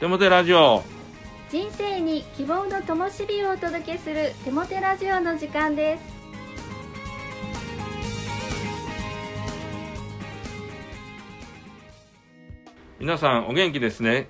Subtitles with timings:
[0.00, 0.82] 手もてラジオ。
[1.50, 6.02] 人生に希望の灯火をお届けする手もてラジオの時間です。
[12.98, 14.28] 皆さんお元気ですね。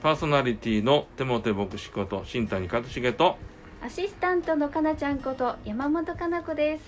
[0.00, 3.36] パーソナリティの手もて牧師こと新谷和重と。
[3.82, 6.84] アシスタントのかなちゃんこと山本かな子です。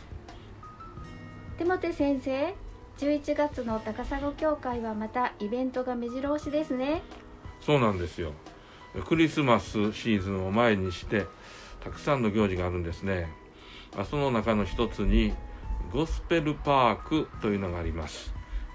[1.58, 2.54] 手もて先生
[2.96, 7.02] 11月の高砂協会はまたイベントが目白押しですね
[7.60, 8.32] そうなんですよ。
[9.06, 11.26] クリスマスシーズンを前にして
[11.80, 13.28] たくさんの行事があるんですね。
[14.10, 15.34] その中の一つに
[15.92, 18.32] ゴスペルパークというのがあります。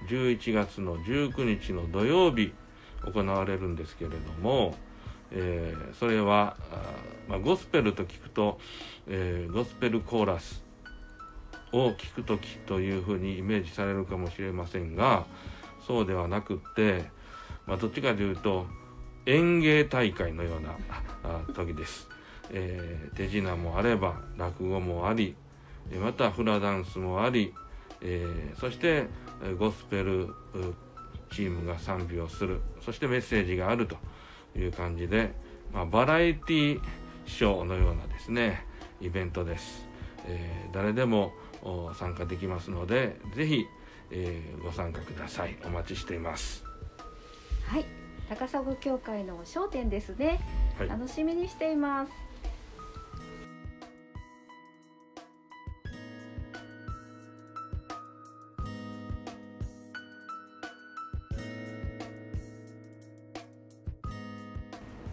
[0.07, 2.53] 11月の19日の土曜日
[3.05, 4.75] 行われるんですけれども、
[5.31, 6.57] えー、それは
[7.27, 8.59] まあ、ゴスペルと聞くと、
[9.07, 10.63] えー、ゴスペルコーラス
[11.71, 15.25] を聞く時というふうにイメージされるかもしれませんが
[15.87, 17.09] そうではなくって、
[17.65, 18.67] まあ、どっちかというと
[19.25, 22.07] 演芸大会のような時です、
[22.51, 25.35] えー、手品もあれば落語もあり
[25.99, 27.53] またフラダンスもあり、
[28.01, 29.07] えー、そして
[29.57, 30.33] ゴスペル
[31.31, 33.97] チームが賛美をするそしてメッセージがあると
[34.57, 35.33] いう感じで、
[35.73, 36.81] まあ、バラエティ
[37.25, 38.65] ショーのようなですね
[39.01, 39.85] イベントです、
[40.25, 41.33] えー、誰でも
[41.97, 43.65] 参加できますのでぜひ、
[44.11, 45.57] えー、ご参加ください。
[45.65, 46.63] お待ちしています。
[47.67, 48.02] はい。
[48.29, 50.39] 高砂協会の商店ですね、
[50.77, 52.11] はい、楽しみにしています。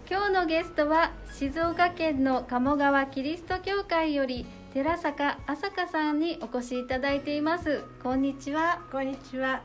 [0.09, 4.45] 今日のゲストは静岡県の鴨川キリスト教会より
[4.75, 7.85] 寺坂朝香さんにお越しいただいています。
[8.03, 8.81] こんにちは。
[8.91, 9.63] こんにちは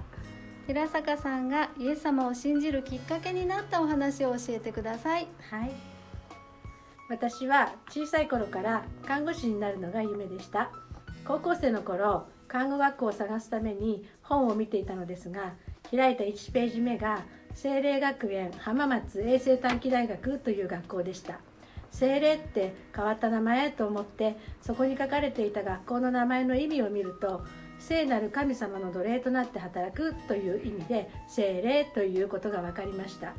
[0.67, 5.27] 寺坂さんがイエス様を信じるきっかけになったお話を教えてください。
[5.51, 5.71] はい。
[7.07, 10.71] 私は小さい頃から看護師になるのが夢でした。
[11.23, 15.53] 高校生の頃看護学校を探すために本を見ていたのですが
[15.91, 17.23] 開いた1ページ目が
[17.53, 21.39] 精霊学園浜松衛生短期大学という学校でした。
[21.91, 27.45] 精霊って変わった名前と思ってそこに書かれていた学校の名前の意味を見ると
[27.79, 33.33] 聖なる神様の奴隷となって働くという意味で聖霊ということが分かりました。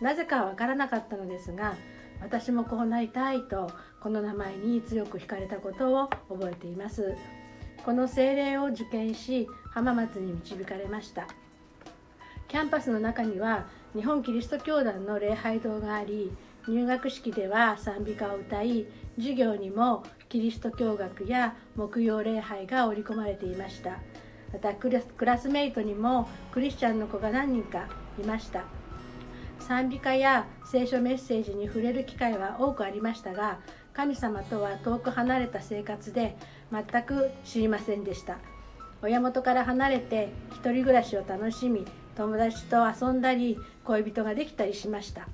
[0.00, 1.74] なぜか分からなかったのですが
[2.20, 3.70] 私もこうなりたいと
[4.00, 7.14] この名前に強く惹かれたことを覚えています。
[7.84, 11.26] この聖霊を受験し浜松に導かれました。
[12.48, 16.30] キャンパスの中には日本キリスト教団の礼拝堂があり
[16.68, 18.86] 入学式では賛美歌を歌い
[19.16, 23.98] 授業にもキリスト教学や木曜礼拝が織り込まれていました。
[24.52, 24.90] またク
[25.24, 27.88] ラスメイトにもクリスチャンの子が何人か
[28.20, 28.64] いました。
[29.58, 33.60] 賛美歌や聖書メッセージに触れる機会は多くありましたが
[33.92, 36.36] 神様とは遠く離れた生活で
[36.72, 38.38] 全く知りませんでした。
[39.02, 41.84] 親元から離れて一人暮らしを楽しみ
[42.16, 45.28] 友達と遊んだり恋人ができたりしました。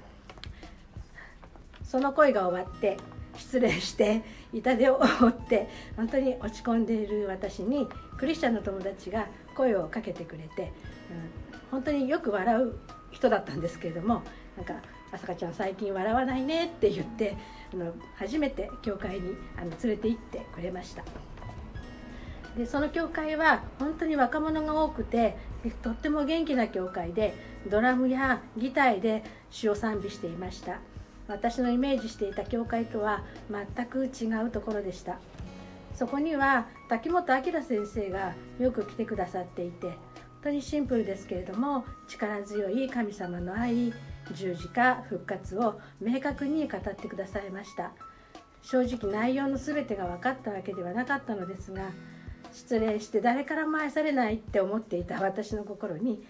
[1.89, 2.99] その恋が終わって
[3.37, 4.23] 失礼して
[4.53, 7.89] 痛手を負って本当に落ち込んでいる私に
[8.19, 9.27] クリスチャンの友達が
[9.57, 10.71] 声をかけてくれて、うん、
[11.71, 12.75] 本当によく笑う
[13.11, 14.23] 人だったんですけれども
[14.57, 14.75] なんか
[15.13, 17.37] 「あさかちゃん最近笑わないね」って言って
[17.73, 21.03] あの初めて教会にあの連れて行ってくれました。
[22.57, 25.37] でその教会は本当に若者が多くて
[25.83, 27.35] とっても元気な教会で
[27.71, 30.81] ドラムやギターで詩を賛美していました
[31.29, 35.19] 私のイメージしていた教会とは全く違うところでした。
[35.95, 39.97] そこには滝本明先生がよく来てくださっていて本
[40.45, 43.93] 当にシンプルですけれども力強い神様の愛
[44.33, 47.93] 十字架復活を明確に語ってくださいました。
[48.63, 51.91] 正直内容の全てが分かったわけではなかったのですが
[52.53, 56.23] 失礼して誰からも愛されないって思っていた私の心に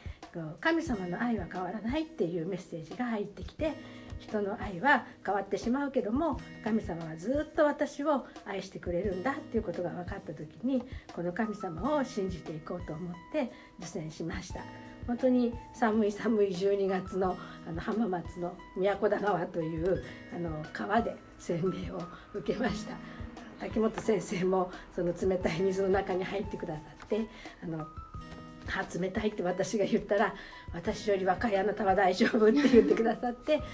[0.60, 3.72] 神様の愛は変わらないっていうメッセージが入ってきて
[4.18, 10.82] 人の愛は変わってしまうけども神様はずっと私を愛してくれるんだっていうことが分かった時に
[11.14, 14.60] この神様を信じていこうと思って受選しました。
[15.06, 20.04] 本当に寒い寒い12月のあの浜松の都田川という
[20.36, 22.02] あの川で洗礼を
[22.34, 22.94] 受けました。
[23.58, 27.26] 滝本先生もその冷たい水の中に入ってくださって
[27.62, 27.86] あの
[28.68, 30.34] 歯冷たいって私が言ったら
[30.72, 33.64] 私より若いあなたは大丈夫って言ってくださって本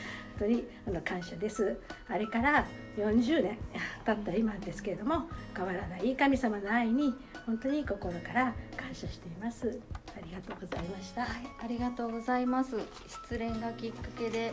[0.40, 1.78] 当にあの感謝です。
[2.08, 3.58] あれから40年
[4.04, 7.14] 経った今ですけれども変わらない神様の愛に
[7.46, 9.80] 本当に心から感謝しています。
[10.16, 11.30] ありがとうございました、はい、
[11.64, 12.76] ありがとうございます。
[13.08, 14.52] 失恋がきっかけで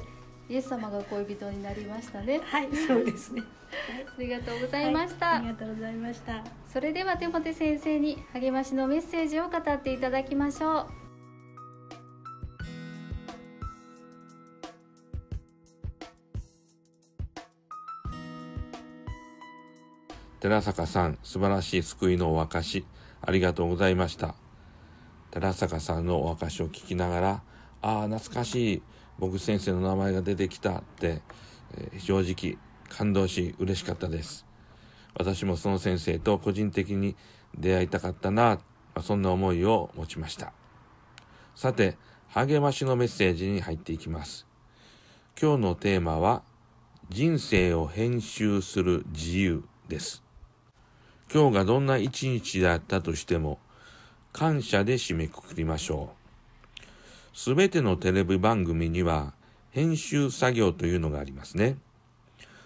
[0.51, 2.41] イエス様が恋人になりましたね。
[2.43, 3.41] はいそうですね。
[4.17, 6.43] ありがとうございました、はいありがとうございました。
[6.67, 10.87] それではテモテ先生に励ましのメッセージを語っていただきましょう。
[20.41, 22.85] 寺坂さん、素晴らしい救いのお証、
[23.21, 24.35] ありがとうございました。
[25.29, 27.41] 寺坂さんのお証を聞きながら、
[27.81, 28.81] ああ、懐かしい、
[29.17, 31.21] 僕先生の名前が出てきたって、
[31.75, 32.57] えー正直
[32.89, 34.45] 感動し嬉しかったです。
[35.17, 37.15] 私もその先生と個人的に
[37.57, 38.59] 出会いたかったな、
[39.01, 40.51] そんな思いを持ちました。
[41.55, 41.97] さて、
[42.29, 44.45] 励ましのメッセージに入っていきます。
[45.41, 46.43] 今日のテーマは、
[47.09, 50.23] 人生を編集する自由です。
[51.33, 53.59] 今日がどんな一日であったとしても、
[54.33, 56.20] 感謝で締めくくりましょう。
[57.43, 59.33] すべてのテレビ番組には、
[59.71, 61.75] 編集作業というのがありますね。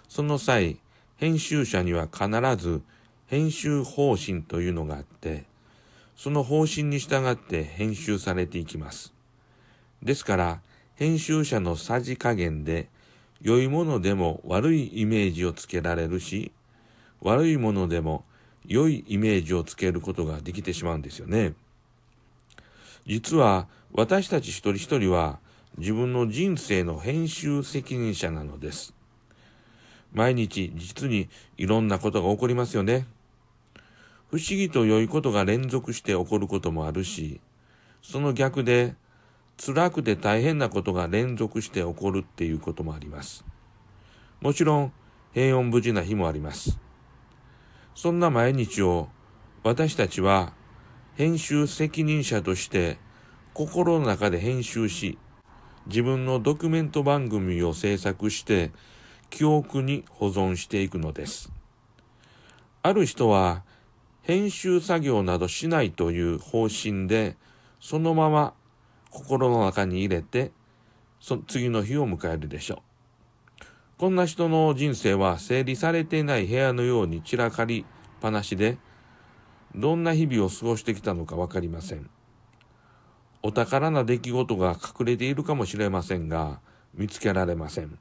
[0.06, 0.76] その際、
[1.16, 2.28] 編集者には必
[2.62, 2.82] ず
[3.26, 5.46] 編集方針というのがあって、
[6.14, 9.14] その方針に従って編集されていきます。
[10.02, 10.60] ですから、
[10.96, 12.90] 編集者のさじ加減で、
[13.40, 16.52] 良いものでも悪いイメージをつけられるし、
[17.22, 18.26] 悪いものでも
[18.66, 21.54] 良いイメージをつけることができてしまうんですよね。
[23.06, 25.38] 実は私たち一人一人は
[25.78, 28.94] 自分の人生の編集責任者なのです。
[30.12, 33.06] 毎日実にいろんなことが起こりますよね。
[34.30, 37.40] 不思議と良いことが連続して起こることもあるし、
[38.02, 38.94] その逆で
[39.58, 43.44] 辛くて大変なことが連続して起こるっていうこともあります。
[44.40, 44.92] もちろん
[45.32, 46.78] 平穏無事な日もあります。
[47.94, 49.08] そんな毎日を
[49.62, 50.52] 私たちは
[51.16, 52.98] 編集責任者として
[53.54, 55.16] 心の中で編集し、
[55.86, 58.70] 自分のドキュメント番組を制作して
[59.30, 61.50] 記憶に保存していくのです。
[62.82, 63.62] ある人は
[64.20, 67.36] 編集作業などしないという方針で
[67.80, 68.52] そのまま
[69.08, 70.52] 心の中に入れて
[71.18, 72.78] そ次の日を迎えるでしょう。
[73.96, 78.76] こんな人の人生は整理されていない部屋のように散らかりっぱなしで、
[79.74, 82.08] どんな日々を過ごしてきたのかわかりません。
[83.42, 86.60] お宝な出来事が隠れているかもしれませんが、
[86.94, 87.98] 見つけられません。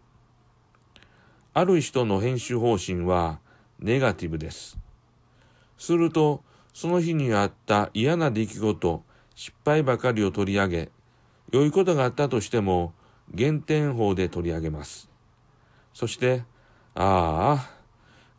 [1.53, 3.39] ある人の編集方針は
[3.79, 4.77] ネガティブです。
[5.77, 9.03] すると、その日にあった嫌な出来事、
[9.35, 10.89] 失敗ばかりを取り上げ、
[11.51, 12.93] 良いことがあったとしても、
[13.33, 15.09] 減点法で取り上げます。
[15.93, 16.43] そして、
[16.93, 17.69] ああ、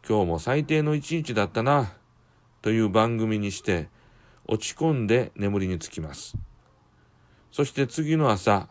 [0.07, 1.93] 今日も最低の一日だったな、
[2.67, 3.89] という番組にして、
[4.45, 6.37] 落ち込んで眠りにつきます。
[7.53, 8.69] そして次の朝、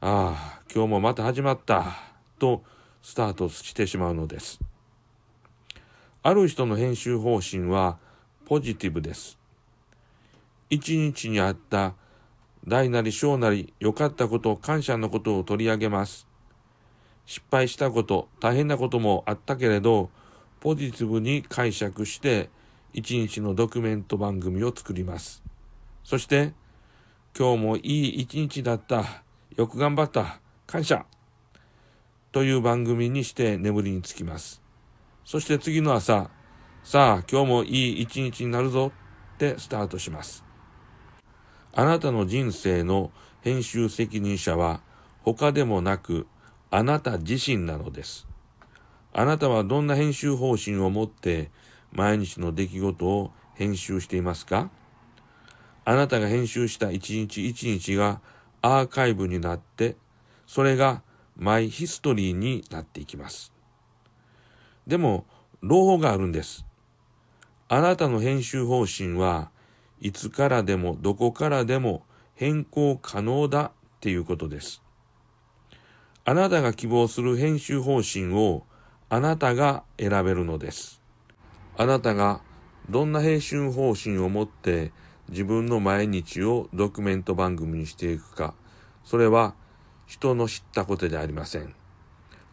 [0.00, 1.96] あ、今日もまた始まった、
[2.40, 2.64] と
[3.02, 4.58] スタートしてしまうのです。
[6.24, 7.98] ある人の編集方針は
[8.46, 9.38] ポジティブです。
[10.68, 11.94] 一日にあった
[12.66, 16.26] 大なり小なり良かったこと、感謝のことを取り上げます。
[17.26, 20.10] 失敗したこと、大変なこともあったけれど、
[20.58, 22.50] ポジティブに解釈して、
[22.92, 25.42] 一日のドキュメント番組を作ります。
[26.02, 26.54] そして、
[27.38, 29.22] 今日もいい一日だった、
[29.56, 31.04] よく頑張った、感謝
[32.32, 34.62] という番組にして眠りにつきます。
[35.24, 36.30] そして次の朝、
[36.82, 38.92] さあ今日もいい一日になるぞ
[39.34, 40.44] ってスタートします。
[41.72, 43.12] あなたの人生の
[43.42, 44.80] 編集責任者は
[45.22, 46.26] 他でもなく
[46.70, 48.26] あなた自身なのです。
[49.12, 51.50] あなたはどんな編集方針を持って
[51.92, 54.70] 毎日の出来事を編集していますか？
[55.84, 58.20] あなたが編集した一日一日が
[58.62, 59.96] アーカイブになって、
[60.46, 61.02] それが
[61.36, 63.52] マイヒストリーになっていきます。
[64.86, 65.24] でも、
[65.62, 66.64] 朗報があるんです。
[67.68, 69.50] あなたの編集方針は
[70.00, 72.02] いつからでもどこからでも
[72.34, 73.70] 変更可能だっ
[74.00, 74.82] ていうことです。
[76.24, 78.64] あなたが希望する編集方針を
[79.08, 80.99] あなたが選べるのです。
[81.76, 82.40] あなたが
[82.88, 84.92] どんな編集方針を持って
[85.28, 88.54] 自分の毎日をドキュメント番組にしていくか、
[89.04, 89.54] それは
[90.06, 91.74] 人の知ったことでありません。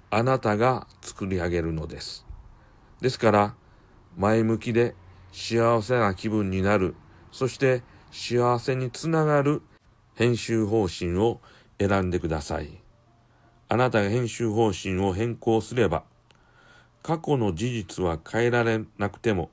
[0.09, 2.25] あなたが作り上げるのです。
[3.01, 3.55] ですから、
[4.15, 4.95] 前向きで
[5.31, 6.95] 幸せな気分になる、
[7.31, 9.62] そして幸せにつながる
[10.15, 11.41] 編集方針を
[11.79, 12.81] 選んでください。
[13.69, 16.03] あなたが編集方針を変更すれば、
[17.07, 19.49] 過去の事実は変えられなくても、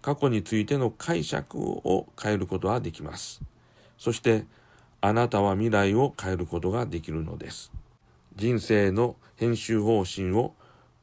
[0.00, 3.42] 過去についての解釈を変えることはできます。
[3.98, 4.46] そして、
[5.02, 7.70] あなたは未来を変えることができるのです。
[8.36, 10.54] 人生の編集方針を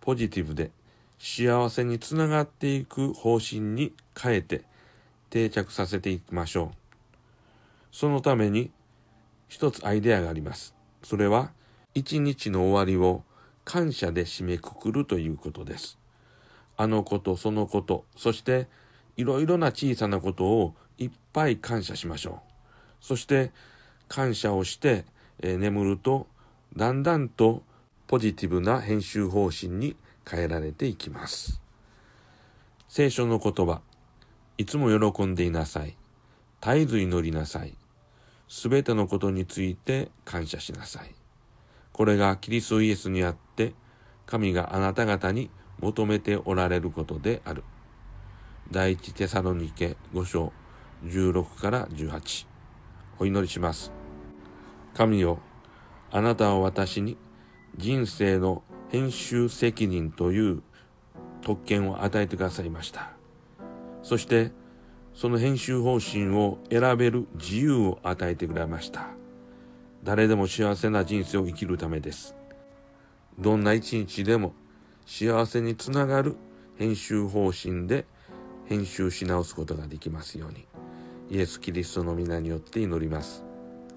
[0.01, 0.72] ポジティブで
[1.20, 4.63] 幸せにつながっていく方針に変えて
[5.30, 7.15] 定着させていきましょう。
[7.92, 8.72] そのために
[9.50, 10.74] 一つアイデアがあります。
[11.04, 11.51] それは
[11.94, 13.22] 一日の終わりを
[13.66, 15.98] 感謝で締めくくるということです。
[16.78, 18.68] あのこと、そのこと、そして
[19.18, 22.36] いろいろな小さなことをいっぱい感謝しましょう。
[23.02, 23.52] そして
[24.08, 25.06] 感謝をして、
[25.40, 26.28] えー、眠ると
[26.76, 27.64] だんだんと
[28.08, 29.96] ポジティブな編集方針に
[30.30, 31.62] 変えられていきます。
[32.88, 33.82] 聖書の言葉、
[34.58, 35.98] いつも喜んでいなさい。
[36.62, 37.76] 絶えず祈りなさい。
[38.48, 41.25] すべてのことについて感謝しなさい。
[41.96, 43.74] これがキリストイエスにあって、
[44.25, 45.50] 神があなた方に
[45.80, 47.64] 求めておられることである。
[48.70, 50.52] 第一テサロニケ5章
[51.06, 52.48] 16から18
[53.18, 53.94] お祈りします。
[54.94, 55.40] 神よ、
[56.12, 57.16] あなたは私に
[57.78, 60.64] 人生の編集責任という
[61.44, 63.12] 特権を与えてくださいました。
[64.04, 64.52] そして、
[65.14, 69.12] その編集方針を選べる自由を与えてくれました。
[70.06, 72.36] 誰でも幸せな人生を生きるためです。
[73.40, 74.54] どんな一日でも
[75.08, 76.36] 幸せにつながる
[76.78, 78.06] 編集方針で
[78.66, 80.68] 編集し直すことができますように。
[81.32, 83.44] イエス・キリストの皆によって祈ります。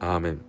[0.00, 0.40] アーメン。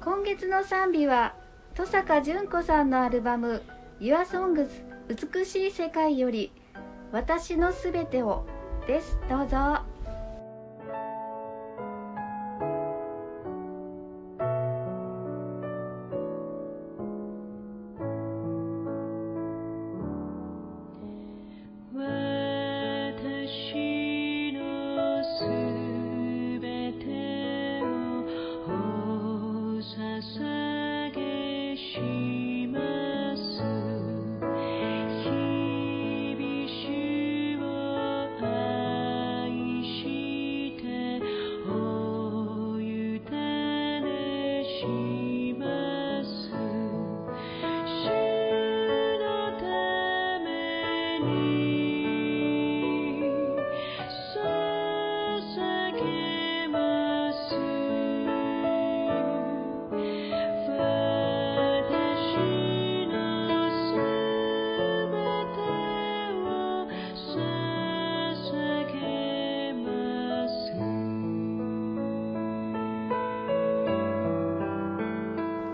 [0.00, 1.34] 今月の賛美は
[1.78, 3.62] 登坂淳子さんのアルバム
[4.02, 4.66] 「YourSongs
[5.06, 6.50] 美しい世界より
[7.12, 8.44] 私のすべてを」
[8.88, 9.87] ですどうぞ。